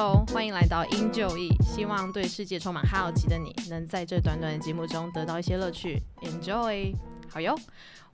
[0.00, 1.50] 欢迎来到因就义。
[1.62, 6.02] 希望对世界充满好奇的你，能在这短短的节目中得到一些乐趣。
[6.22, 6.94] Enjoy，
[7.28, 7.54] 好哟。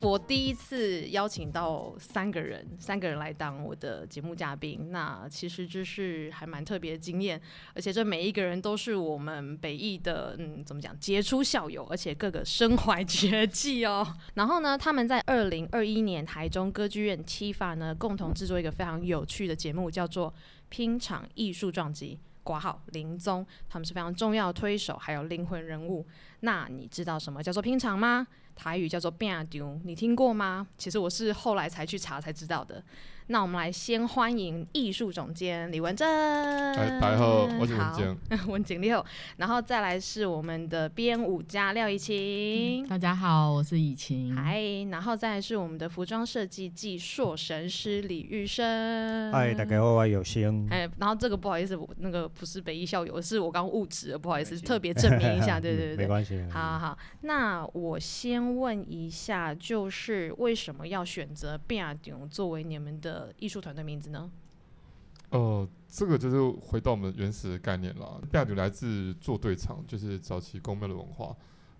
[0.00, 7.40] 我第一次邀请到三个人，三个人来当我的节目嘉宾，那其实就是还蛮特别的经验，
[7.72, 14.06] 而且这每一个人都是我们北艺的，嗯，怎么讲，杰出校友，而且个个身怀绝技哦。
[14.34, 20.30] 然后呢，他们在二零二一年台中歌剧院七法呢，共同制作一个非常有趣的节目，叫做
[20.76, 22.18] 《拼场艺术撞击》。
[22.44, 26.06] 挂号林宗，他们是非常重要的推手，还有灵魂人物。
[26.40, 28.26] 那你知道什么叫做拼场吗？
[28.56, 30.66] 台语叫做变丢，你听过吗？
[30.76, 32.82] 其实我是后来才去查才知道的。
[33.28, 36.06] 那我们来先欢迎艺术总监李文正，
[36.76, 39.04] 大家好，我是文静， 文景六，
[39.38, 63.32] 然后再来是我们的编舞家廖以晴，大家好，我是以晴，嗨，然后再来是我们的服装设计技硕神师李玉生，嗨，大家好，我有心，哎，然后这个不好意思，我那个不是北艺校友，是我刚误指，不好意思，特别证明一下，对对对，没关系，好好好，那我先问一下，就是为什么要选择变丢作为你们的？
[63.38, 64.30] 艺术团队名字呢？
[65.30, 68.20] 呃，这个就是回到我们原始的概念啦。
[68.30, 71.36] b a 来自做对场，就是早期公庙的文化。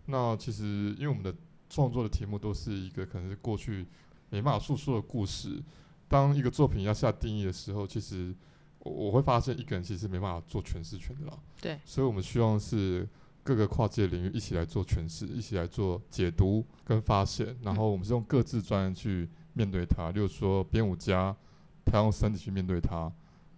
[0.06, 1.34] 那其实因为我们的
[1.68, 3.86] 创作的题目都是一个可能是过去
[4.30, 5.62] 没办法诉说的故事。
[6.08, 8.34] 当一个作品要下定义的时候，其实
[8.80, 11.38] 我我会发现一个人其实没办法做诠释权的啦。
[11.60, 13.08] 对，所以我们希望是
[13.46, 17.56] 各个跨界领域一起来做诠释，一起来做解读跟发现。
[17.62, 19.28] 然后我们是用各自专业去。
[19.58, 21.34] 面对它，例如说编舞家，
[21.82, 23.10] 他用身体去面对它；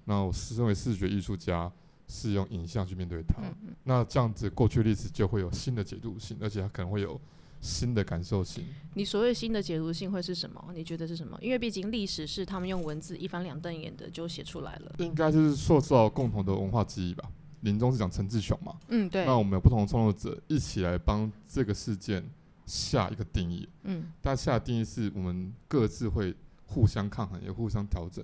[0.04, 1.68] 那我身为视觉艺术家，
[2.06, 3.42] 是用影像去面对它。
[3.82, 7.20] 那这样子，过去历史就会有新的解读性，而且它可能会有
[7.60, 8.64] 新的感受性。
[8.94, 10.70] 你所谓新的解读性会是什么？
[10.72, 11.36] 你觉得是什么？
[11.42, 14.94] 因为毕竟历史是他们用文字一翻两瞪眼的就写出来了。
[14.98, 17.28] 应该就是塑造共同的文化记忆吧。
[17.60, 18.76] 林中是讲陈志雄嘛？
[18.88, 19.24] 嗯，对。
[19.24, 22.28] 那我们有不同的创作者一起来帮这个事件。
[22.68, 26.36] 下一个定义，嗯，但下的定义是我们各自会
[26.66, 28.22] 互相抗衡，也互相调整，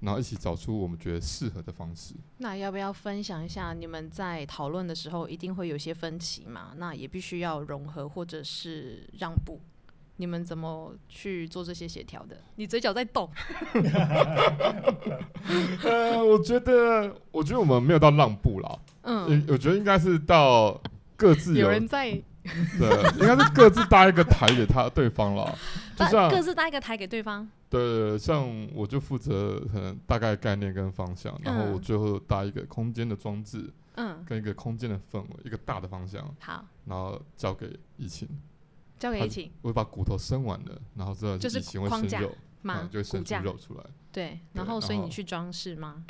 [0.00, 2.14] 然后一起找出我们觉得适合的方式。
[2.36, 6.74] 那要不要分享一下你们在讨论的时候一定会有些分歧嘛？
[6.76, 9.58] 那也必须要融合或者是让步，
[10.20, 12.36] 你们怎么去做这些协调的？
[12.56, 13.26] 你嘴角在动。
[15.82, 18.78] 呃，我觉得，我觉得我们没有到让步了。
[19.04, 20.78] 嗯，我觉得应该是到
[21.16, 22.10] 各自有人在。
[22.78, 22.88] 对，
[23.20, 25.58] 应该是各自搭一个台给他对方了，
[25.96, 27.48] 就像各自搭一个台给对方。
[27.70, 36.22] 对，像我就负责可能大概概念跟方向，然后我最后搭一个空间的装置，嗯，跟一个空间的氛围，一个大的方向。
[36.40, 38.26] 好，然后交给疫情，
[39.00, 42.20] 交给疫情，我把骨头生完了，然后之后就是框架
[42.62, 43.84] 嘛，就生出肉出来。
[44.12, 46.04] 对，然后所以你去装饰吗？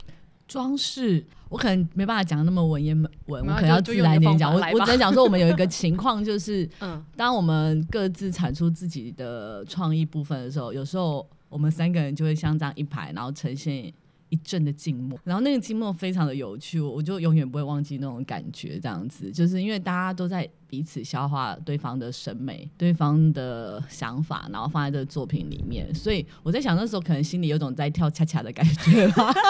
[0.49, 4.53] 装饰，我可能没办法讲那么文言文，我可能要自然点讲。
[4.53, 13.95] 我我只能讲说，我们有一个情况，就 是，嗯，当我们各自产出自己的创意部分的时候，有时候我们三个人就会像这样一排，然后呈现
[14.31, 18.81] 一阵的静默，然后那个静默非常的有趣，我就永远不会忘记那种感觉。
[18.81, 29.33] 这样子，就是因为大家都在彼此消化对方的审美、对方的想法，然后放在这个作品里面，所以我在想那时候可能心里有种在跳恰恰的感觉吧。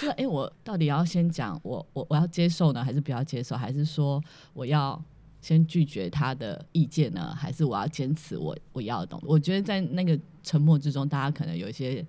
[0.00, 3.56] 就是哎，我到底要先讲我我我要接受呢，还是不要接受？
[3.56, 4.22] 还是说
[4.54, 5.02] 我要
[5.42, 7.34] 先拒绝他的意见呢？
[7.34, 9.26] 还是我要坚持我我要的东西？
[9.26, 12.04] 我觉得在那个沉默之中，大家可能有一些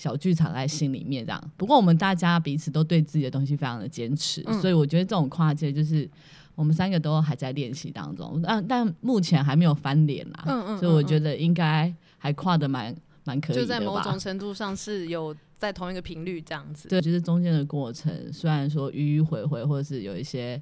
[0.00, 1.50] 小剧场在心里面这样。
[1.58, 6.08] 不过我们大家彼此都对自己的东西非常的坚持，所以我觉得这种跨界就是
[6.54, 10.44] 我们三个都还在练习当中，但但目前还没有翻脸啦。
[10.46, 15.36] 嗯嗯，所以我觉得应该还跨的蛮蛮可以的就在某种程度上是有。
[15.60, 20.58] 在同一个频率这样子，对，就是中间的过程，虽然说迂迂回回，或者是有一些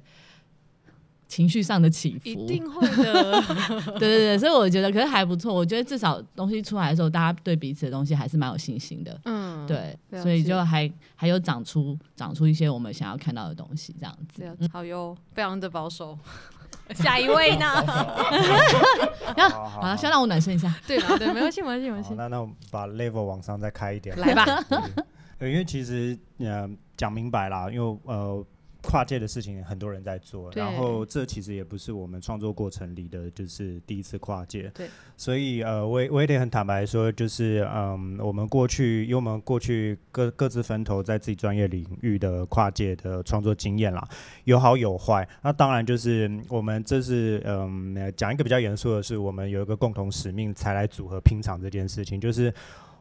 [1.29, 3.39] 情绪上的起伏，一定会的。
[3.99, 5.53] 对对对，所以我觉得，可是还不错。
[5.53, 9.17] 我觉得至少东西出来的时候，大家对彼此的东西还是蛮有信心的。
[9.25, 14.43] 嗯，对，所以就还还有长出长出一些我们想要看到的东西，这样子。
[14.73, 16.17] 好哟，非常的保守。
[16.95, 17.67] 下一位呢？
[19.35, 20.73] 好，先让我暖身一下。
[20.87, 22.15] 对了，对，没关系，没关系，没关系。
[22.15, 24.45] 那那我把 level 往上再开一点，来吧。
[25.39, 26.67] 因为其实呃
[26.97, 28.43] 讲明白啦，因为呃。
[28.81, 34.87] 跨界的事情很多人在做，然后这其实也不是我们创作过程里的就是第一次跨界，对，
[35.17, 44.07] 所以呃，我我也得很坦白说，就是嗯，我们过去因为我们过去各各自分头在自己专业领域的跨界的创作经验啦，
[44.45, 45.27] 有好有坏。
[45.41, 52.53] 那当然就是我们这是嗯讲一个比较严肃的是，我们有一个共同使命才来组合拼场这件事情，就是。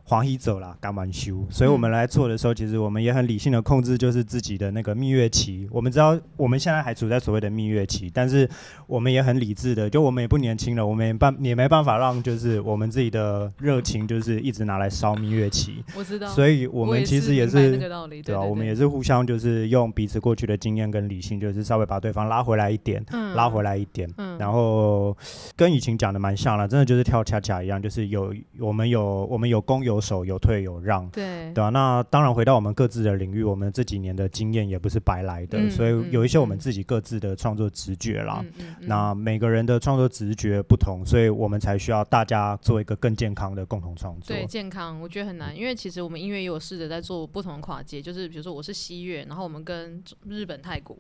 [0.09, 5.69] 黄衣走啦，干完修，所以我们来做的时候，其实我们也很理性的控制，就是自己的那个蜜月期。
[5.71, 8.49] 我们知道我们现在还处在所谓的蜜月期，但是
[8.87, 15.85] 我们也很理智的，就我们也不年轻了，我们也办也没办法让就是我们自己的热情就是一直拿来烧蜜月期。
[15.95, 18.41] 我知道，所以我们其实也是对吧？
[18.41, 23.05] 我们也是互相就是用彼此过去的经验跟理性，就是稍微把对方拉回来一点，
[23.35, 25.15] 拉回来一点，嗯然后
[25.55, 30.79] 跟以前讲的蛮像了，真的就是跳恰恰一样，就是有我们有我们有公有守，有退有。
[30.79, 38.43] 让对对啊，那当然回到我们各自的领域，我们这几年的经验也不是白来的，所以有一些我们自己各自的创作直觉啦。
[38.81, 44.35] 那每个人的创作直觉不同，所以我们才需要大家做一个更健康的共同创作。
[44.35, 50.97] 对，健康我觉得很难，因为其实我们音乐也有试着在做不同的跨界，就是比如说我是西乐，然后我们跟日本泰国，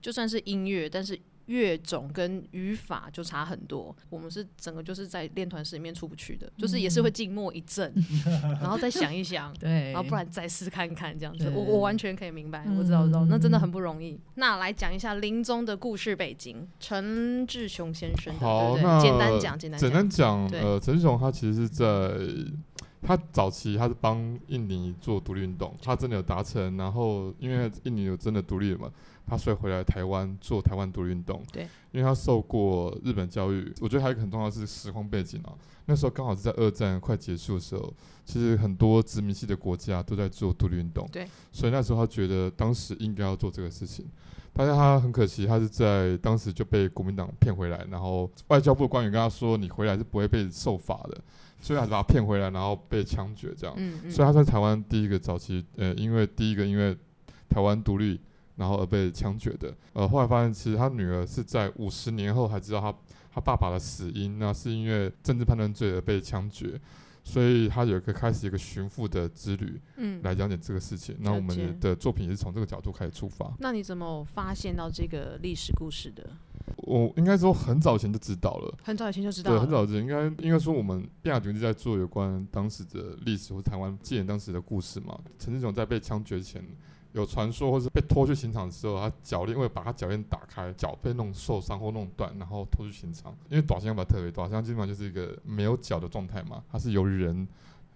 [0.00, 1.18] 就算是音乐，但是。
[1.48, 7.92] 乐种跟语法就差很多，我们是整个就是在练团室里面出不去的，就是也是会静默一阵，
[8.60, 11.50] 然后再想一想，对，然后不然再试看看这样子。
[11.54, 14.18] 我我完全可以明白，我知道我知道，那真的很不容易。
[14.34, 21.86] 那来讲一下林宗的故事背景，陈志雄先生，好，那简单讲，简单简单讲，呃，陈志雄他其实是在
[23.02, 24.18] 他早期他是帮
[24.48, 28.90] 印尼做独立运动，他真的有达成，然后因为印尼有真的独立了嘛。
[29.26, 33.70] 他所以回来台湾做台湾独立运动，对，因为他受过日本教育。
[33.78, 35.52] 我觉得还有一个很重要的是时空背景啊，
[35.84, 37.92] 那时候刚好是在二战快结束的时候，
[38.24, 44.06] 其实很多殖民系的国家都在做独立运动，对，所以那时候他觉得当时应该要做这个事情，
[44.54, 51.20] 但是他很可惜，他是在当时就被国民党骗回来，然后外交部官员跟他说，你回来是不会被受罚的，
[51.60, 53.76] 所以他把他骗回来，然后被枪决这样，
[54.10, 56.96] 所以他在台湾第一个早期，呃，因为第一个因为
[57.48, 58.20] 台湾独立。
[58.58, 62.92] 然后而被枪决的，呃，后来发现其实他女儿是在五十年后才知道他
[63.32, 66.76] 他爸爸的死因，那是因为政治判断罪而被枪决，
[67.22, 71.16] 所以他有一个开始一个寻父的之旅，嗯，来讲解这个事情。
[71.20, 73.48] 那我们的作品也是从这个角度开始出发。
[73.60, 76.28] 那你怎么发现到这个历史故事的？
[76.76, 79.50] 我应该说很早前就知道了，很早以前就知道。
[79.50, 85.18] 对，很早之前应该应该说我们变雅军在做有关当时的历史或台湾纪念当时的故事嘛。
[85.38, 86.64] 陈志雄在被枪决前。
[87.12, 93.34] 有传说，或是被拖去刑场的时候，他脚链因为把他脚链打开，脚被弄受伤或弄断，然后拖去刑场。
[93.48, 97.48] 因为短箱把特别短枪基本上就是一个没有脚的状态嘛，它是由人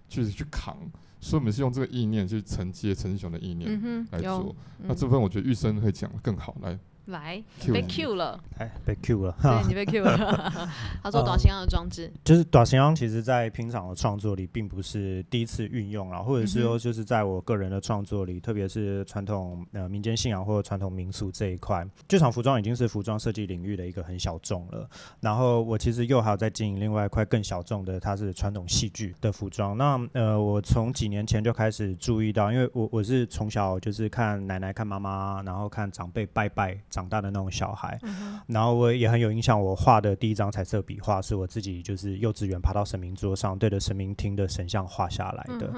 [0.09, 0.79] 去去扛，
[1.21, 4.57] 所以我们是用这个意念去承接陈志雄的意念来做。
[4.79, 6.77] 那这部分我觉得玉生会讲的更好，来。
[7.13, 7.43] 来
[7.73, 10.69] 被 Q 了，哎，被 Q 了，对你被 Q 了。
[11.03, 24.89] 他说短形象的装置，就是短形象，其实在平常的创作里并不是第一次运用了，或者是说就是在我个人的创作里，特别是传统呃民间信仰或者传统民俗这一块，剧场服装已经是服装设计领域的一个很小众了。
[25.21, 29.77] 然后我其实又还有在经营另外一块更小众的，它是传统戏剧的服装。
[29.77, 36.79] 那呃，我从几年前就开始注意到，因为我我是从小就是看奶奶、看妈妈，然后看长辈拜拜。
[36.91, 37.99] 长大的那种小孩，
[38.47, 39.53] 然后我也很有印象。
[39.63, 45.73] 我画的第一张彩色笔画是我自己就是幼稚园爬到神明桌上对着神明厅的神像画下来的。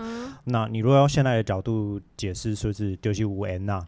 [0.44, 3.84] 那你如果用现在的角度解释，说是就是五 N 呐，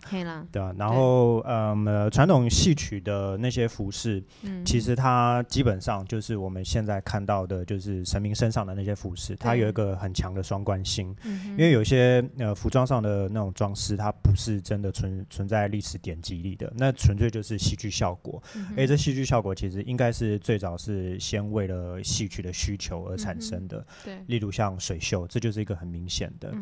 [0.53, 0.75] 对吧？
[0.79, 4.23] 然后呃，传统戏曲的那些服饰，
[4.65, 11.15] 其实它基本上就是我们现在看到的，就是神明身上的那些服饰，它有一个很强的双关性。
[11.25, 17.16] 因为有些呃服装上的那种装饰，它不是真的存存在历史典籍里的，那纯。
[17.17, 18.43] 纯粹就是戏剧效果，
[18.77, 23.85] 而这戏剧效果其实应该是最早是先为了戏曲的需求而产生的。
[24.05, 26.53] 对，例如像水秀，这就是一个很明显的。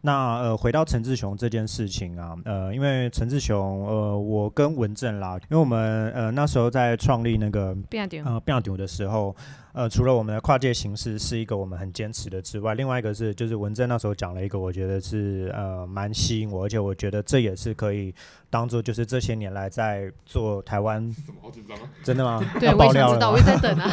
[0.00, 7.76] 那呃，回到陈志雄这件事情啊，呃，因为陈志雄，呃，我跟文正啦，因为我们呃那时候在创立那个
[8.24, 9.36] 呃变调的时候。
[9.72, 18.14] 呃，除了我们的跨界形式是一个我们很坚持的之外，另外一个是就是文珍那时候讲了一个，我觉得是呃蛮吸引我，而且我觉得这也是可以
[18.50, 22.44] 当做就是这些年来在做台湾，好紧张啊， 真的吗？
[22.58, 23.90] 对，我也想知道，我也在等啊。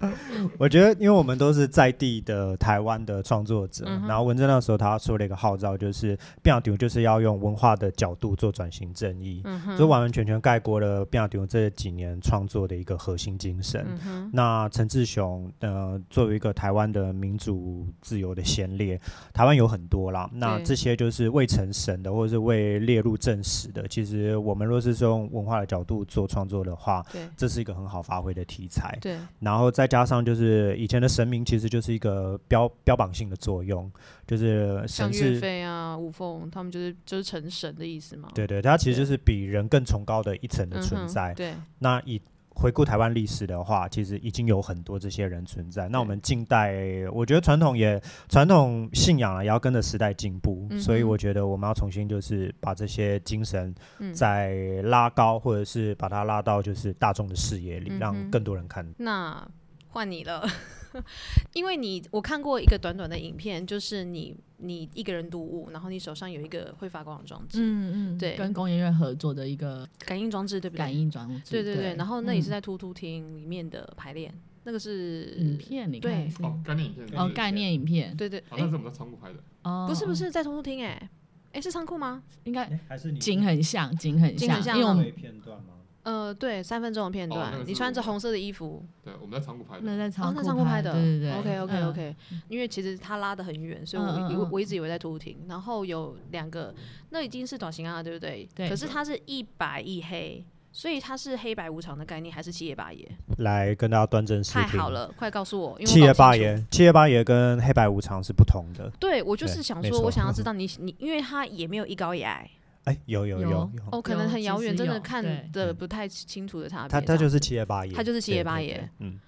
[0.58, 9.42] 我觉得，因为我们都是在地的台湾的创作者，然后文珍那时候他说了一个号召，就是变丢就是要用文化的角度做转型正义，
[9.78, 13.86] 就完完全全概括了变丢这几年创作的一个核心精神。
[14.32, 19.00] 那陈志雄，呃，作为一个台湾的民主自由的先烈，
[19.32, 20.28] 台湾有很多啦。
[20.32, 23.86] 那这些就是未成神的，或者是未列入正史的。
[23.88, 28.98] 其实我们若是从文化的角度做创作的话，对，这是一个很好发挥的题材。
[29.00, 33.90] 对，然后再加上就是以前的神明，其实就是一个标标榜性的作用，
[34.26, 38.28] 就是神岳飞啊、吴凤，他们就是就是成神的意思嘛。
[38.34, 41.32] 对对，他其实就是比人更崇高的一层的存在。
[41.34, 42.20] 对，那以
[42.54, 45.88] 回顾台湾历史的话，其实已经有很多这些人存在。
[45.88, 46.74] 那我们近代，
[47.12, 50.68] 我觉得传统也传统信仰啊，也要跟着时代进步。
[50.78, 53.74] 所以我觉得我们要重新就是把这些精神
[54.12, 58.86] 再拉高，或者是把它拉到就是大众的视野里，让更多人看。
[58.96, 59.46] 那
[59.94, 60.46] 换你了。
[61.54, 70.78] 因为你我看过一个短短的影片，就是你你一个人独舞，然后你手上有一个会发光的装置，嗯嗯，对，跟工业院合作的一个感应装置，对不对？
[70.78, 71.96] 感应装置，对对对。
[71.96, 74.32] 然后那也是在突突厅里面的排练，
[74.62, 78.44] 那个是影片，你看，哦，概念影片，哦，概念影片，对对。
[78.48, 81.10] 好像是我们在仓库拍的，哦，不是不是在突突厅，哎，
[81.50, 82.22] 哎是仓库吗？
[82.44, 85.74] 应该还是景很像，景很像，因为我们片段吗？
[86.04, 88.84] 呃，对，三分钟的片段，你穿着红色的衣服。
[89.02, 89.82] 对，我们在仓库拍的。
[89.84, 91.32] 那在仓库拍的，对对对。
[91.32, 92.16] OK OK OK，
[92.48, 96.74] 因为其实他拉的很远，所以我我我一直以为在突突然后有两个，
[97.10, 98.48] 那已经是短型啊，对不对？
[98.54, 98.68] 对。
[98.68, 103.10] 可是它是一白一黑，所以它是黑白无常的概念，还是七爷八爷？
[103.38, 105.70] 来跟大家端正视太好了，快告诉我。
[105.80, 108.90] 因为七爷八爷，七爷八爷跟黑白无常是不同的。
[109.00, 112.50] 对，我就是想说，我想要 知道你你，因为他也没有一高一矮。
[112.84, 116.88] 哎，有有有有，哦，可能很遥远，真的看的不太清楚的差别。
[116.88, 118.88] 他他就是七爷八爷，他就是七爷八爷。
[118.98, 119.18] 嗯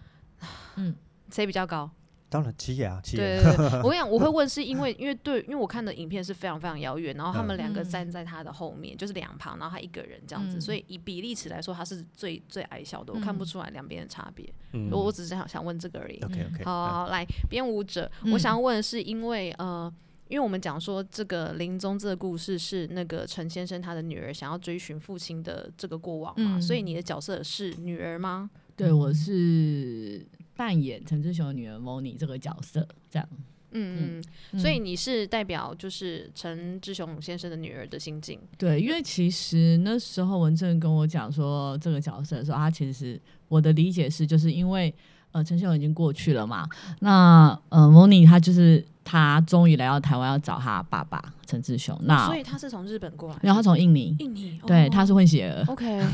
[0.76, 0.94] 嗯，
[1.30, 1.90] 谁比较高？
[2.28, 3.22] 当然七爷啊，七爷。
[3.40, 14.46] 对对对，我跟你讲，我会问是因为因为对，因为我看的影片是非常非常遥远，然后他们两个站在他的后面，就是两旁，然后他一个人这样子，所以以比例尺来说，他是最最矮小的，我看不出来两边的差别。
[14.90, 16.18] 我我只是想想问这个而已。
[16.18, 19.90] OK OK，好，好来编舞者，我想要问的是因为呃。
[20.28, 28.50] 因为我们讲说这个林宗这个故事是那个陈先生他的女儿想要追寻父亲的这个过往嘛，所以你的角色是女儿吗？
[28.76, 33.28] 对，我是扮演陈志雄的女儿 Moni 这个角色，这样。
[33.72, 38.40] 嗯嗯，所以你是代表就是陈志雄先生的女儿的心境。
[38.56, 44.94] 对，因为其实那时候文正跟我讲说这个角色的时候，他其实我的理解是，就是因为
[45.32, 46.66] 呃陈秀已经过去了嘛，
[47.00, 48.84] 那呃 Moni 他就是。
[49.08, 51.96] 他终于来到台湾，要找他爸爸陈志雄。
[52.02, 54.16] 那所以他是从日本过来，然后他从印尼。
[54.18, 55.62] 印尼对，他是混血儿。
[55.70, 56.04] OK，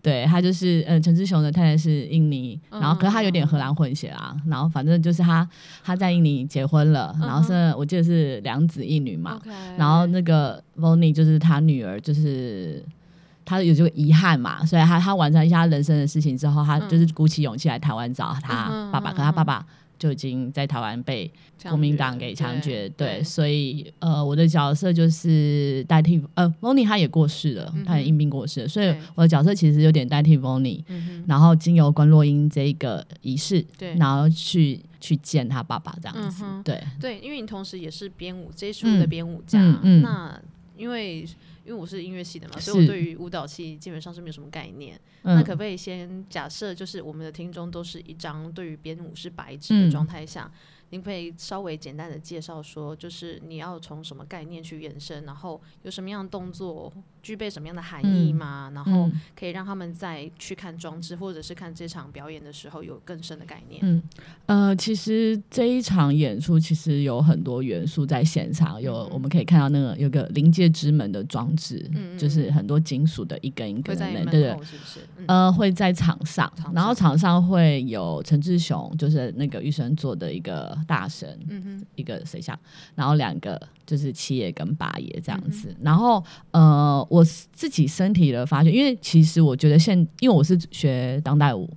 [0.00, 4.34] 对他就是呃，陈志雄的太太是印尼，然后可是他有点荷兰混血啊。
[4.46, 5.46] 然后反正就是他
[5.84, 9.38] 他在印尼结婚了，然后是我记得是两子一女嘛。
[9.76, 12.82] 然后那个 Vonny 就是他女儿，就是
[13.44, 19.66] 他有这个遗憾嘛，所以他他完成一下人生的事情之后，他就是鼓起勇气来台湾找他爸爸，可他爸爸。
[19.98, 21.30] 就已经在台湾被
[21.62, 30.82] 国民党给枪决，对，所以呃，我的角色就是代替呃，Moni 他也过世了，他也因病过世了，所以我的角色其实有点代替 Moni，
[31.28, 36.82] 然后经由关洛英这个仪式，对，然后去去见他爸爸这样子，对。
[37.00, 40.02] 对，因为你同时也是编舞这一出的编舞家，嗯。
[40.02, 40.36] 那
[40.76, 41.24] 因为。
[41.64, 45.00] 因为我是音乐系的嘛，所以我对于舞蹈系基本上是没有什么概念。
[45.22, 50.50] 那可不可以先假设，就是我们的听众都是一张对于编舞是白纸的状态下？
[50.90, 56.92] 您可以稍微简单的介绍说，就是你要从什么概念去延伸，然后有什么样的动作
[57.22, 58.70] 具备什么样的含义吗？
[58.74, 63.80] 然后可以让他们在去看装置或者是看这场表演的时候有更深的概念。
[63.84, 64.02] 嗯，
[64.46, 75.00] 呃，其实这一场演出其实有很多元素在现场，有我们可以看到那个有个临界之门的装置，嗯，就是很多金属的一根一根的门，对对，是不是？
[75.26, 80.76] 呃，会在场上，然后场上会有陈志雄，就是那个玉生做的一个。
[80.86, 82.58] 大神，嗯哼，一个谁像，
[82.94, 91.68] 然后两个就是七爷跟八爷这样子，然后呃，我自己身体的发现，因为其实我觉得现，因为我是学当代舞，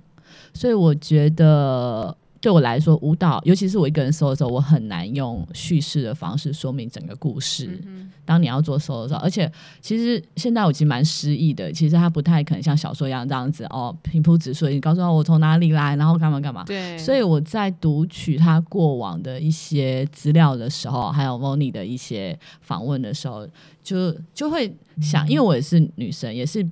[0.54, 2.16] 所以我觉得。
[2.40, 7.82] 对我来说，舞蹈，尤其是我一个人 solo 的时候，我很难用叙事的方式说明整个故事。
[8.24, 9.50] 当你要做 solo 的时候，而且
[9.80, 11.72] 其实现在我其实蛮失意的。
[11.72, 16.62] 其实它不太可能像小说一样这样子哦，平铺直述，你告诉我我从哪里来，然后干嘛干嘛。
[16.64, 16.96] 对。
[16.98, 23.46] 所以我在读取他过往的一些资料的时候，还有 Moni 的一些访问的时候，
[23.82, 26.64] 就就会想，因为我也是女生，也是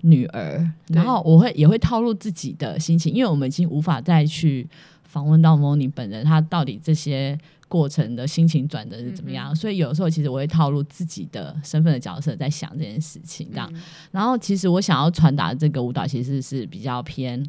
[0.00, 4.68] 女儿，然后我会也会套入自己的心情，因为我们已经无法再去。
[5.12, 7.38] 访问到 Moni 本人，他到底这些
[7.68, 9.54] 过程的心情转折是怎么样？
[9.54, 13.70] 所以有时候其实我会套入自己的身份的角色在想这件事情，这样。
[14.10, 17.46] 然后其实我想要传达这个舞蹈其实是比较偏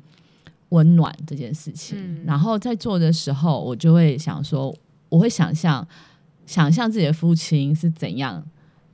[0.70, 2.26] 温暖这件事情。
[2.26, 4.76] 然后在做的时候，我就会想说，
[5.08, 5.88] 我会想象
[6.46, 8.44] 想象自己的父亲是怎样。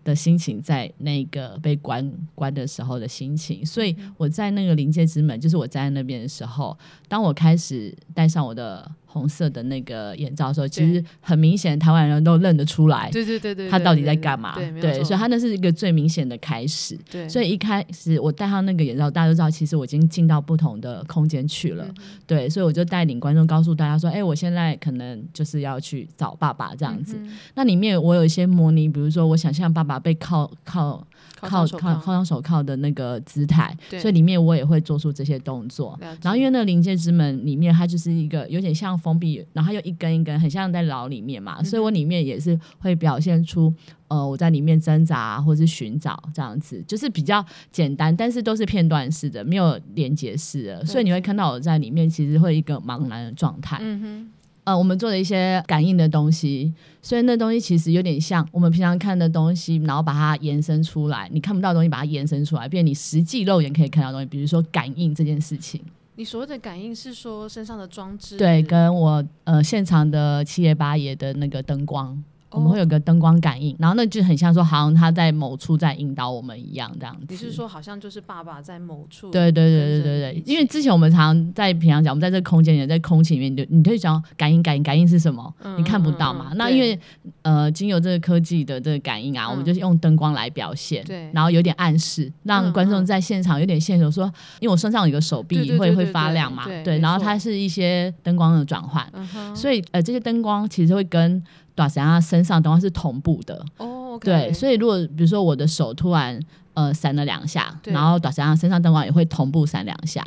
[0.03, 6.77] 的心情在那个被关关的时候的心情，所以我在那个临界之门，就是我站在那边的时候，
[7.07, 13.09] 当我开始戴上我的红色的那个眼罩的时候，其实很明显，台湾人都认得出来。
[13.11, 14.55] 对对对对，他到底在干嘛？
[14.79, 16.95] 对，所以他那是一个最明显的开始。
[17.11, 21.85] 对，所以一开始我戴上那个眼罩，大家都知道，其实我已经进到不同的空间去了。
[22.27, 27.19] 对，所以我就带领观众告诉大家说：“哎，我现在可能就是要去找爸爸这样子。”
[27.55, 31.03] 那里面我有一些模拟，比如说我想象爸爸被铐铐。
[31.35, 35.97] 靠靠靠上手铐的那个姿态，所以里面我也会做出这些动作。
[36.21, 41.63] 然后因为那个临界之门里面，它就是一个有点像封闭，然后又一根一根，很像在牢里面嘛。
[41.63, 43.73] 所以我里面也是会表现出，
[44.09, 50.85] 呃，我在里面挣扎或是寻找这样子，就是比较简单，但是都是片段式的，没有连接式的。
[50.85, 53.77] 所以你会看到我在里面其实会一个茫然的状态。
[53.81, 54.31] 嗯哼。
[54.65, 64.27] 呃，我们做了一些感应的东西，所以那东西其实有点像我们平常看的东西，然后把它延伸出来，你看不到东西，把它延伸出来，变你实际肉眼可以看到东西。
[64.27, 65.81] 比如说感应这件事情，
[66.19, 72.21] 你所谓的感应是说身上的装置，对，跟我呃现场的七爷八爷的那个灯光。
[72.51, 77.25] 我们会有个灯光感应，然后那就很像说，好像他在某处在引导我们一样，这样子。
[77.29, 79.29] 你是说，好像就是爸爸在某处？
[79.29, 80.43] 对对对对对对。
[80.45, 85.53] 因为之前我们常在平常讲，我们在这个空间里，在空气里面，你你可以讲感应感应感应是什么？
[85.77, 86.51] 你看不到嘛？
[86.55, 86.99] 那因为
[87.43, 94.25] 呃，经由这个科技的这个感应啊，我们就是用灯光来表现，对，然后有点暗示，让观众在现场有点线索，说，
[94.59, 99.07] 因为我身上有一个手臂会会发亮嘛，对，然后它是一些灯光的转换，
[99.55, 101.43] 所以呃，这些灯光其实会跟。
[101.79, 106.37] 短时间身上灯光是同步的哦，对，所以如果比如说我的手突然
[106.73, 110.21] 呃闪了两下，然后短时间身上灯光也会同步闪两下。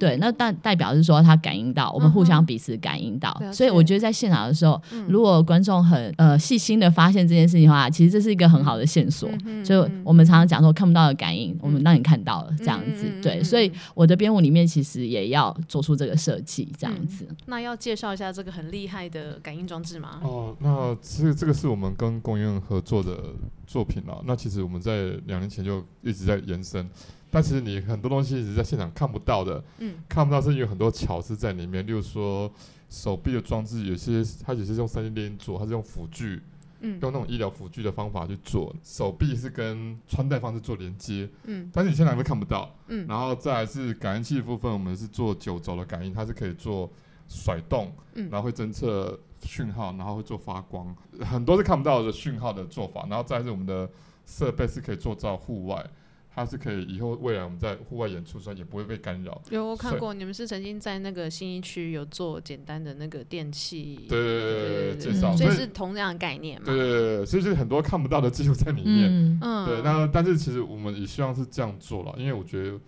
[0.00, 9.28] 对，那代代表是说他感应到，我们互相彼此感应到，所以我觉得在现场的时候，如果观众很呃细心的发现这件事情的话，其实这是一个很好的线索。
[9.62, 13.12] 就我们常常讲说看不到的感应，我们让你看到了这样子。
[13.22, 17.28] 对，所以我的编舞里面其实也要做出这个设计这样子。
[17.44, 20.18] 那要介绍一下这个很厉害的感应装置吗？
[20.22, 23.18] 哦，那这这个是我们跟公园合作的
[23.66, 24.22] 作品啊。
[24.24, 26.88] 那其实我们在两年前就一直在延伸。
[27.30, 31.86] 但其实你很多东西是在现场看不到的，嗯，看不到是因为很多巧思在里面。
[31.86, 32.50] 例如说
[32.88, 36.42] 手臂的装置，有些它有些是用三 D 列印做，它是用辅具，
[36.80, 38.74] 嗯，用那种医疗辅具的方法去做。
[38.82, 43.06] 手臂是跟穿戴方式做连接，嗯，但是你现场会看不到，嗯。
[43.06, 46.90] 然后再是感应器的部分，我们是做九轴的感应，它是可以做
[47.28, 53.06] 甩动，嗯，然后会侦测讯号，然后会做发光，很多是看不到的讯号的做法。
[53.08, 53.88] 然后再是我们的
[54.26, 55.88] 设备是可以做到户外。
[56.32, 59.42] 它是可以以后未来我们在户外演出时候也不会被干扰。
[59.50, 66.66] 有我看过，你们是曾经在那个新一区有做简单的那个电器，对对对对介绍，所以是同样的概念嘛。
[66.66, 69.38] 对对对，所以是很多看不到的技术在里面。
[69.42, 69.82] 嗯，对。
[69.82, 72.78] 那但是其实我们也希望是这样做了，因为我觉得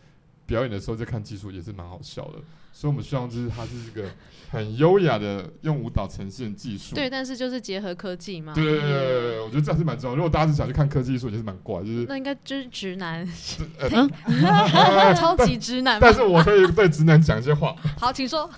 [0.47, 2.39] 表演的时候在看技术也是蛮好笑的。
[2.73, 4.11] 所以，我们希望就是它是一个
[4.51, 6.95] 很优雅的用舞蹈呈现技术。
[6.95, 8.53] 对，但是就是结合科技嘛。
[8.55, 10.17] 对对对对我觉得这样是蛮重要。
[10.17, 13.27] 如果大家是想去看科技艺术，也是蛮怪，就是那应该就是直男，
[15.15, 15.99] 超级直男。
[16.01, 17.77] 但是我可以对直男讲一些话。
[17.99, 18.51] 好，请说。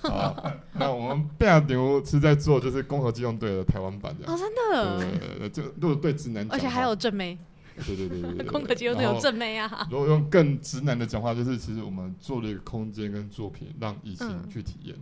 [0.73, 4.31] 那我们贝尔牛是在做就是攻壳机动队的台湾版的。
[4.31, 4.99] 哦，真的。
[5.39, 7.37] 对就如果对直男，而且还有正妹。
[7.85, 9.87] 对对对对对，空壳 机都有正妹啊！
[9.91, 14.95] 如果用更直男的讲话，就是其实我们做了一个空间跟作品，让异性去体验。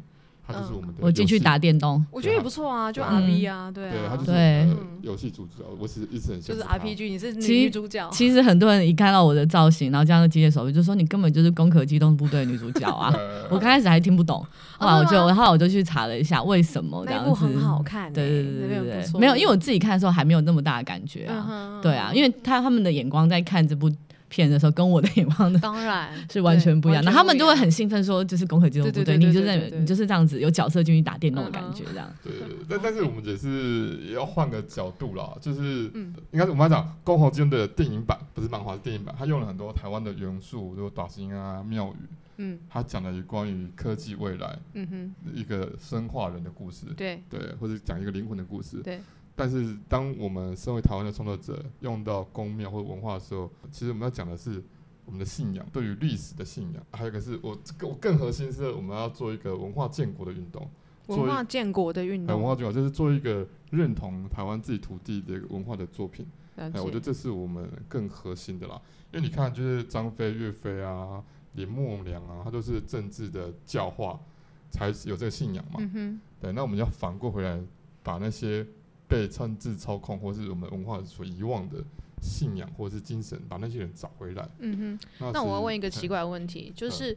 [0.45, 0.95] 它就是我们的。
[0.99, 5.63] 我进去打电动，我觉得也不错啊，就 R P 啊，对对，他就是游戏主角。
[5.79, 8.10] 我是一直很就是 R P G，你是女主角。
[8.12, 13.13] 其实很多人一看到我的造型，然后加上机械手臂，就说你根本就是攻壳机动部队女主角啊！
[13.49, 14.45] 我刚开始还听不懂，
[14.77, 17.34] 后来我就然后我就去查了一下为什么这样子。
[17.34, 23.89] 很好看，对对对对对，没有，因为我自己看的时候还没有那么大的感觉啊，对啊，因为他他们的眼光在看这部。
[24.34, 32.12] 片的时候跟我的眼光的当然 是完全不一样，那他们就会很兴奋说，就是攻壳机动部队，你就在你就是这样子有角色进去打电动的感觉，这样。
[32.24, 32.34] 对，
[32.67, 35.91] 但但是我们也是也要换个角度啦，就是
[36.32, 42.06] 应该是我们要讲攻壳机动队的电影版，不是漫画，是电影版，他用了很多台湾的元素，比如打星啊、庙宇，
[42.38, 47.22] 嗯，他讲了关于科技未来，嗯哼，一个生化人的故事，对。
[47.30, 49.00] 对，或者讲一个灵魂的故事，对。
[49.36, 54.63] 但是，当我们身为台湾的创作者用到公庙或者文化的时候，其实我们要讲的是
[55.06, 56.84] 我们的信仰，对于历史的信仰。
[56.91, 60.69] 还有一个是我我更核心是，我们要做一个文化建国的运动。
[61.08, 62.39] 文化建国的运动。
[62.39, 66.28] 文化建国就是做一个认同台湾自己土地的一个文化的作品。
[66.56, 68.80] 哎，我觉得这是我们更核心的啦。
[69.12, 74.19] 因为你看，就是张飞、岳飞啊、林默娘啊，他都是政治的教化
[74.69, 75.80] 才有这个信仰嘛。
[75.80, 77.60] 嗯对，那我们要反过回来，
[78.04, 78.63] 把那些。
[79.13, 81.84] 被政治操控，或是我们文化所遗忘的
[82.19, 84.49] 信仰，或是精神，把那些人找回来。
[84.58, 85.32] 嗯哼。
[85.32, 87.15] 那我要问一个奇怪的问题，就是，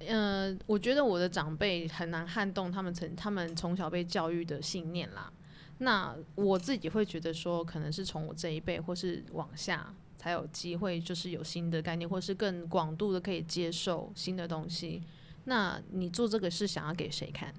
[0.00, 5.32] 呃，我觉得我的长辈很难撼动他们从他们从小被教育的信念啦。
[5.78, 15.02] 那我自己会觉得说，可能是从我这一辈或是往下才有机会，就是有新的概念，或是更广度的可以接受新的东西。
[15.44, 17.54] 那你做这个是想要给谁看？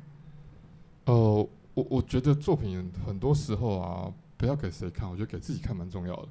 [1.06, 1.47] 哦，
[1.80, 6.28] 我我觉得作品很多时候啊，不要给谁看，我觉得给自己看蛮重要的。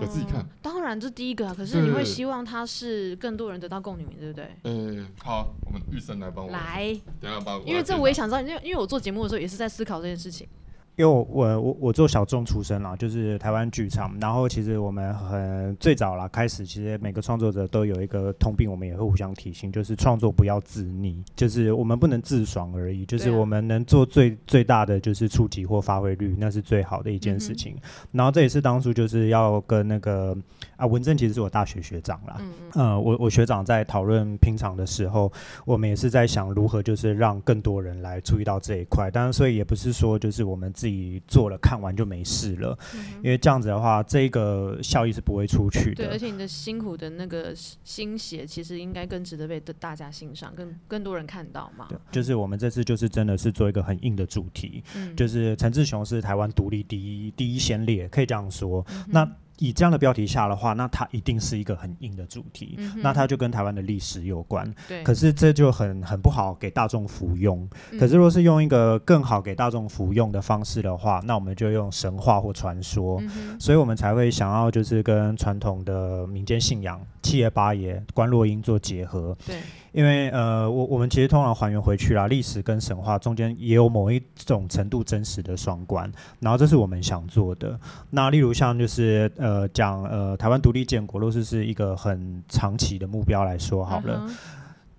[0.00, 1.54] 给自己看，当然这第一个啊。
[1.56, 4.48] 可是你会希望他是更多人得到共鸣，对不对？
[4.64, 10.48] 嗯，好，我们玉生来帮我来，等下帮我，因为这我也想知道，因为因为我做节目的时候也是在思考这件事情。
[10.96, 11.22] 因为我
[11.60, 14.16] 我我做小众出身啦，就是台湾剧场。
[14.18, 27.76] 然后其实我们很最早啦，开始其实每个创作者都有一个通病，我们也会互相提醒，就是创作不要自溺，就是我们不能自爽而已，就是我们能做最最大的就是触及或发挥率，那是最好的一件事情。
[28.10, 30.34] 然后这也是当初就是要跟那个
[30.76, 32.40] 啊文正其实是我大学学长啦，
[32.74, 35.30] 嗯，我我学长在讨论平常的时候，
[35.66, 39.10] 我们也是在想如何就是让更多人来注意到这一块。
[39.10, 42.78] 当然，所以也不是说就是我们自自己做了看完就没事了，
[43.20, 46.04] 因为这样子的话，这个效益是不会出去的。
[46.04, 51.86] 对，而且你的辛苦的那个心血，其实应该更值得被大家欣赏，更更多人看到嘛。
[51.88, 54.84] 对，就是我们这次就是真的是做一个很硬的主题，
[55.16, 58.86] 就是陈志雄是台湾独立第一第一先烈，可以这样说。
[59.08, 64.72] 那以这样的标题下的话，那它一定是一个很硬的主题，那它就跟台湾的历史有关。
[64.86, 67.68] 对，可是这就很很不好给大众服用。
[67.98, 73.22] 可是若是用一个更好给大众服用的方式的话，那我们就用神话或传说，
[73.58, 79.36] 所以我们才会想要就是跟传统的民间信仰七爷八爷关落音做结合。
[79.46, 79.56] 对。
[79.96, 87.80] 因为呃，我我们其实通常还原回去啦，历史跟神话中间也有某一种程度真实的双关，然后这是我们想做的。
[88.10, 94.28] 那例如像就是呃讲呃台湾独立建国，若是是一个很长期的目标来说好了，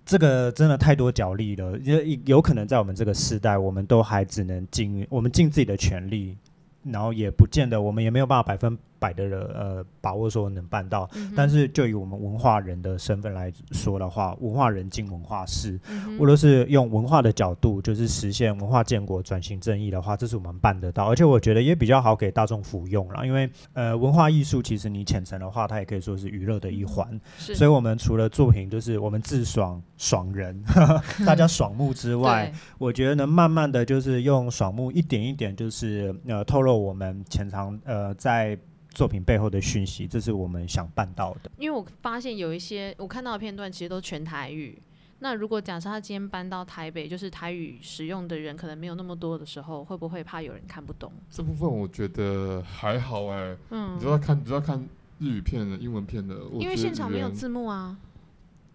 [0.04, 6.36] 这个真的太多角力了，有有可能在我们这个时代，我们都还只能尽我们尽自己的全力，
[6.82, 8.76] 然后也不见得我们也没有办法百分。
[8.98, 15.78] 百的人呃把握说能办到，但是就以我们文化人的身份来说的话，文化人进文化事，
[16.18, 27.08] 无论是用文化的角度，就是实现文化建国转型正义的话，这是我们办得到，而且我觉得也比较好给大众服用了，因为呃文化艺术其实你浅层的话，它也可以说是娱乐的一环，
[27.38, 30.60] 所以我们除了作品就是我们自爽爽人，
[31.26, 38.58] 大家爽目之外， 我觉得能慢慢的就是用爽目一点一点，就是呃透露我们潜藏呃在。
[38.90, 41.50] 作品背后的讯息，这是我们想办到的。
[41.58, 44.80] 因为我发现有一些我看到的片段，其实都全台语。
[45.20, 51.12] 那如果假设他今天搬到台北，就是台语使用的人可能没有那么多的时候，会不会怕有人看不懂？
[51.30, 53.56] 这部分我觉得还好哎。
[53.70, 57.96] 嗯，你知道看，你知道看日语片的、英文片的，因为现场没有字幕啊。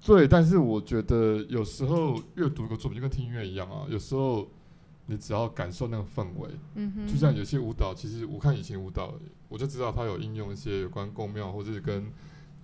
[0.05, 4.47] 对，但是我觉得有时候阅读一个作品就跟听音乐一样啊，有时候。
[5.05, 6.49] 你只要感受那个氛围，
[7.05, 9.13] 就像有些舞蹈，其实我看以前舞蹈，
[9.49, 12.05] 我就知道它有应用一些有关宫庙或者是跟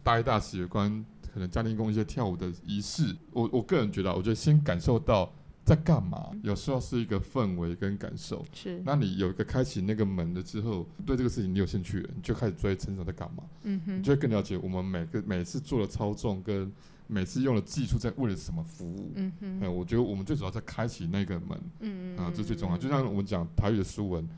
[0.03, 3.13] 大一大喜有关，可能家庭宫一些跳舞的仪式。
[3.33, 5.29] 我我个人觉得，我觉得先感受到
[5.65, 8.45] 在干嘛，有时候是一个氛围跟感受。
[8.53, 13.43] 是，那你有一个开启那个门的之后，对这个事情你有兴趣，你就开始追成长在干嘛。
[13.63, 16.71] 嗯哼，你就会更了解我们每个每次做的操纵跟。
[17.11, 19.11] 每次用的技术在为了什么服务？
[19.15, 22.77] 嗯哼，我觉得我们最主要在开启那个门，嗯嗯，啊，这最重要。
[22.77, 24.29] 就像我们讲台语的书文，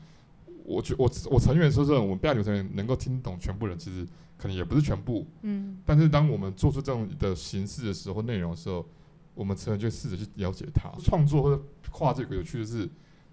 [0.64, 4.06] 我觉我我成员说这种我们亚流成员能够听懂全部人，其实
[4.38, 5.76] 可能也不是全部，嗯。
[5.84, 8.86] 但是当我们做出这种的形式的时候，内容的时候，
[9.34, 10.90] 我们成员就试着去了解它。
[10.98, 12.88] 创作或者跨这个有趣的是，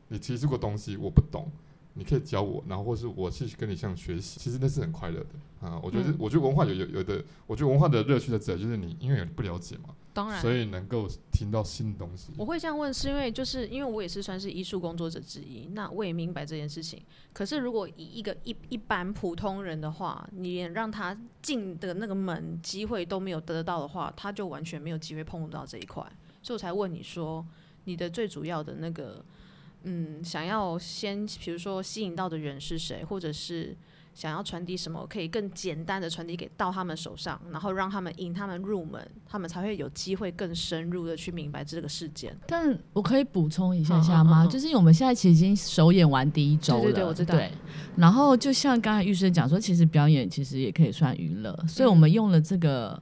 [0.09, 1.49] 你提出个东西我不懂。
[1.95, 5.79] 你可以教我，然后或是我去跟你像学习，其实那是很快乐的啊。
[5.83, 12.31] 我觉得，我觉得文化有有有的，我觉得文化的乐趣在这，就是你因为不了解嘛，当然，所以能够听到新的东西。
[12.37, 17.01] 我会这样问，是因为就是因为我也是算是艺术工作者之一，那我也明白这件事情。
[17.33, 26.01] 可是如果以一个一一般普通人的话，你连让他进的那个门机会都没有得到的话，他就完全没有机会碰到这一块。
[26.41, 27.45] 所以我才问你说，
[27.83, 29.25] 你的最主要的那个。
[29.83, 33.75] 嗯，想要先，比如说吸引到的人是谁，或者是
[34.13, 42.35] 想要传递什么，可以更简单的传递给到他们手上，然后让他们引他们入门，他们才会有机会更深入的去明白这个事件。
[42.45, 44.45] 但我可以补充一下下吗？
[44.47, 47.35] 就是我们现在其实已经首演完第一周了，对对对，我知道。
[47.35, 47.51] 对，
[47.95, 53.01] 然后就像刚才玉生讲说，其实表演其实也可以算娱乐，所以我们用了这个。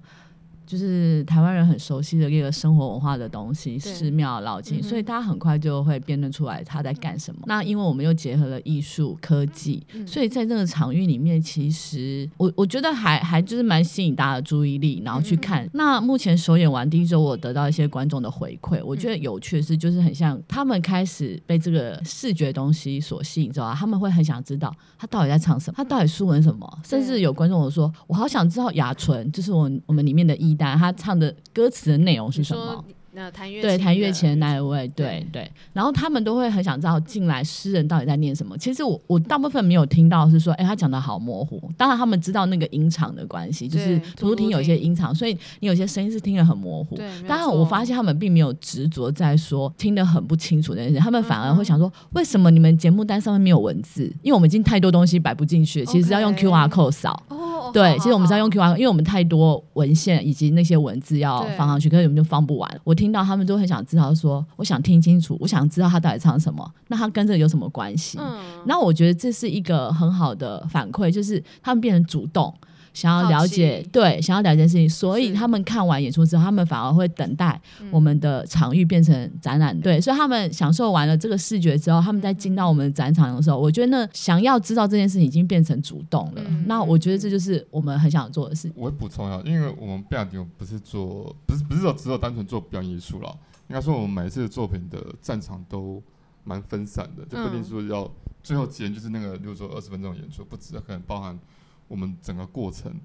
[0.67, 7.41] 就是台湾人很熟悉的一个生活文化的东西，寺庙、老街，所以大家很快就会辨认出来他在干什么。
[7.45, 15.67] 那因为我们又结合了艺术、科技，所以在这个场域里面，其实我我觉得还还就是蛮吸引大家的注意力，然后去看。
[15.73, 30.79] 那目前首演完第一周，我得到一些观众的回馈，我觉得有趣的是，就是很像他们开始被这个视觉东西所吸引之后，他们会很想知道他到底在唱什么，他到底书文什么，甚至有观众我说，我好想知道雅纯，就是我我们里面的艺。
[30.79, 32.83] 他唱的歌词的内容是什么？
[33.13, 35.51] 那弹乐对弹乐器的那一位，对对。
[35.73, 38.55] 然后他们都会很想知道进来诗人到底在念什么。
[38.59, 41.59] 其实我我大部分没有听到是说，哎，他讲的好模糊。
[41.75, 46.95] 当然他们知道那个音场的关系，就是图书厅有些音场，所以你有些声音是听得很模糊。
[47.27, 54.03] 当然我发现他们并没有执着在说听得很不清楚这件事，他们反而会想说，为什么你们节目单上面没有文字？
[54.21, 57.23] 因为我们已经太多东西摆不进去，其实要用 Q R code 扫。
[57.71, 62.81] 对，其实我们是要用 Q R，因为我们太多文献以及那些文字要放上去，可是我们就放不完。
[62.83, 68.17] 我听到他们都很想知道，说我想听清楚，我想知道他到底唱什么，那他跟这有什么关系？
[68.21, 72.53] 嗯，那我觉得这是一个很好的反馈，就是他们变成主动。
[72.97, 86.41] 想要了解，对，想要了解事情，所以他们看完演出之后，他们反而会等待我们的场域变成展览，对，所以他们享受完了这个视觉之后，他们在进到我们展场的时候，我觉得那想要知道这件事情已经变成主动了。
[86.65, 88.71] 那我觉得这就是我们很想做的事。
[88.73, 93.29] 我会补充一下，因为我们表演不是做，不是不是说只有单纯做表演艺术了，
[93.67, 96.01] 应该说我们每一次的作品的战场都
[96.43, 101.37] 蛮分散的，就不一定说要最后几天就是那个，比如说二十分钟演出，不止，可能包含。
[101.87, 102.99] 我们整个过程，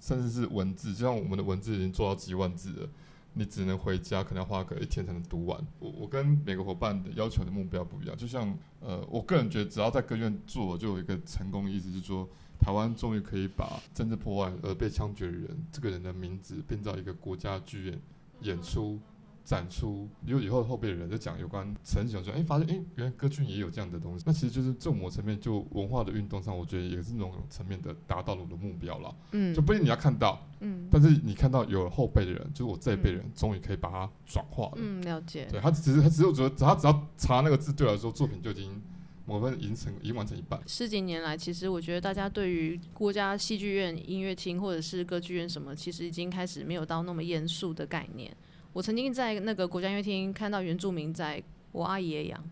[0.00, 2.88] 甚至是文字，就像我们的文字已经做到几万字了，
[3.34, 5.58] 你只能回家，可能要花个一天才能读完。
[5.78, 18.00] 我我跟每个伙伴的要求的目标不一样，就像呃，我个人觉得，只要在歌剧院做，就有一个成功的意思，是说台湾终于可以把政治破坏而被枪决的人这个人的名字编造一个国家剧院
[18.42, 18.98] 演出。
[19.46, 24.24] 展出，有以后后辈的人在讲有关成想说，哎，发现哎，原来歌剧也有这样的东西。
[24.26, 29.14] 那其实就是这种层面，就文化的运动上，我觉得也是那种层面的达到了我的目标了。
[29.30, 34.72] 嗯，就不一定你要看到，嗯，但是你看到有后辈的人，就是我这一辈人，终于可以把它转化了。
[34.78, 35.46] 嗯，了解。
[35.48, 38.82] 对他只是他只是觉得，他只要查那个字，对来说作品就已经
[39.26, 40.60] 我们已经成已经完成一半。
[40.66, 48.36] 十几年来，其实我觉得大家对于国家戏剧院、音乐厅或者是歌剧院什么，其实已经开始没有到那么严肃的概念。
[48.76, 51.40] 我曾经在那个国家音乐厅看到原住民在
[51.72, 52.44] 《我阿姨也养》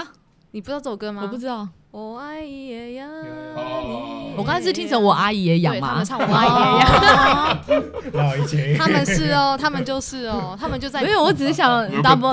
[0.00, 0.12] 啊，
[0.52, 1.24] 你不知道这首歌吗？
[1.24, 1.68] 我不知道。
[1.92, 4.32] 我阿姨也养你。
[4.34, 5.88] 我刚才是听成我阿姨也养吗？
[5.90, 6.88] 他们唱我阿姨也养。
[8.78, 11.02] 他们是哦，他们就是哦，他们就在。
[11.02, 12.32] 没有，我只是想 double，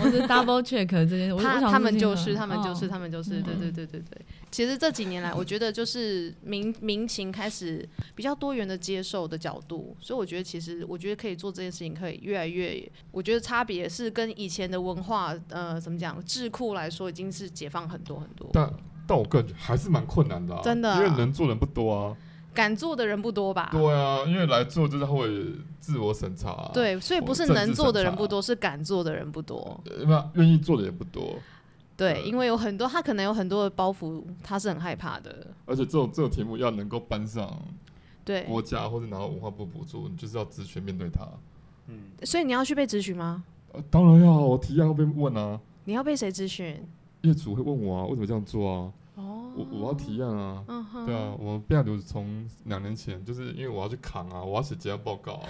[0.00, 1.36] 我是 double check 这件。
[1.36, 4.22] 他他们就是，他们就是，他们就是，对对对对对。
[4.48, 12.80] 其实这几年来，我觉得就是民民情开始比较多元的接受的角度，所以我觉得其实我觉得可以做这件事情，可以越来越。
[13.10, 18.35] 我觉得差别是跟以前的文化，呃，怎么讲智库来说，已经是解放很多很。
[18.52, 18.72] 但
[19.06, 22.16] 但我个人还是蛮困难的，真的，因为能做人不多啊，
[22.52, 23.68] 敢做的人不多吧？
[23.72, 25.28] 对啊，因为来做就是会
[25.78, 31.36] 自我审查，对，所以不是能做的人不多，是敢做的人不多，那愿意做的也不多。
[31.96, 35.46] 对，因为有很多他可能有很多的包袱，他是很害怕的。
[35.64, 37.50] 而且这种这种题目要能够搬上
[38.22, 41.26] 对国家或者拿到文化部补助，你就是要直询面对他。
[41.86, 43.44] 嗯，所以你要去被咨询吗？
[43.72, 45.58] 呃，当然要，我提案会被问啊。
[45.84, 46.86] 你要被谁咨询？
[47.26, 48.92] 业主会问我啊，为什么这样做啊？
[49.16, 50.64] 哦，我我要提案啊，
[51.06, 55.42] 对啊，我们变流从两年前，就是因为我要去扛啊，我要写结案报告，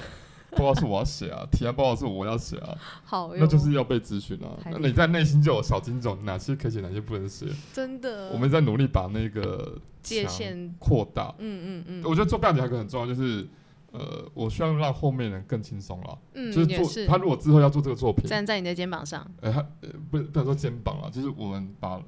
[0.53, 4.57] 报告是我要写啊， 提案报告是我要写啊，好，那就是要被咨询啊。
[4.65, 7.47] 那你在内心就有小金种，哪些可以写，哪些不能写？
[7.73, 11.35] 真的，我们在努力把那个界限扩大。
[11.39, 13.47] 嗯嗯嗯，我觉得做表演还有个很重要，就是。
[13.97, 16.19] 呃，我希望让后面人更轻松了。
[16.35, 19.27] 嗯，就是做他如果之后要做这个作品，站在你的肩膀上。
[19.41, 22.01] 呃，他呃不不能说肩膀了，就是我们把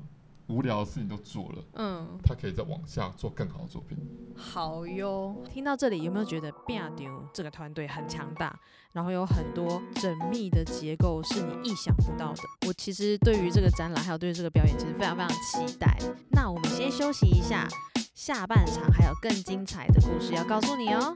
[0.49, 1.65] 无聊的事情都做了。
[1.75, 3.97] 嗯，他可以再往下做更好的作品。
[4.37, 8.59] 好哟，听到这里有没有觉得变丢这个团队很强大，
[8.93, 12.43] 然后有很多缜密的结构是你意想不到的？
[12.67, 15.99] 我其实对于这个展览还有对于这个表演，其实非常非常期待。
[16.31, 17.69] 那我们先休息一下，
[18.15, 21.15] 下半场还有更精彩的故事要告诉你哦。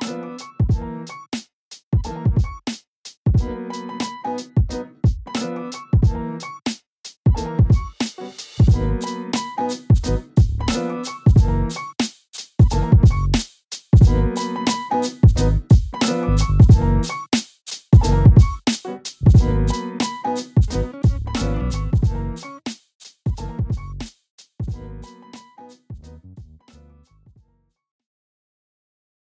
[0.00, 0.61] Thank you.